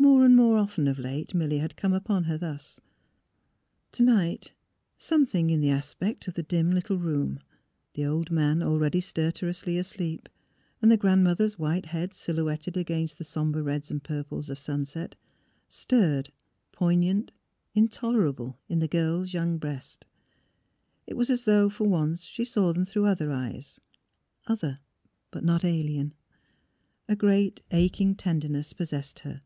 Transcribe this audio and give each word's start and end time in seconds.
More 0.00 0.24
and 0.24 0.36
more 0.36 0.56
often 0.56 0.86
of 0.88 0.98
late 0.98 1.34
Milly 1.34 1.58
had 1.58 1.76
come 1.76 1.92
upon 1.92 2.24
her 2.24 2.38
thus. 2.38 2.80
To 3.92 4.02
night, 4.02 4.52
some 4.96 5.26
thing 5.26 5.50
in 5.50 5.60
the 5.60 5.70
aspect 5.70 6.28
of 6.28 6.34
the 6.34 6.42
dim, 6.42 6.70
little 6.70 6.98
room— 6.98 7.40
the 7.94 8.04
old 8.06 8.30
man, 8.30 8.62
already 8.62 9.00
stertorously 9.00 9.76
asleep, 9.76 10.28
and 10.80 10.90
the 10.90 10.96
grandmother's 10.96 11.58
white 11.58 11.86
head, 11.86 12.14
silhouetted 12.14 12.76
against 12.76 13.18
the 13.18 13.24
sombre 13.24 13.62
reds 13.62 13.90
and 13.90 14.02
purples 14.02 14.48
of 14.48 14.60
sunset— 14.60 15.16
stirred, 15.68 16.32
poignant— 16.72 17.32
intolerable, 17.74 18.58
in 18.68 18.78
the 18.78 18.88
young 18.92 19.24
girl's 19.52 19.60
breast. 19.60 20.04
It 21.06 21.14
was 21.16 21.28
as 21.28 21.44
though 21.44 21.68
for 21.68 21.88
once 21.88 22.22
she 22.22 22.44
saw 22.44 22.72
them 22.72 22.86
through 22.86 23.06
other 23.06 23.30
eyes— 23.32 23.80
other, 24.48 24.78
but 25.30 25.44
not 25.44 25.64
alien.... 25.64 26.14
A 27.08 27.16
great 27.16 27.62
aching 27.72 28.14
tenderness 28.14 28.72
possessed 28.72 29.20
her. 29.20 29.42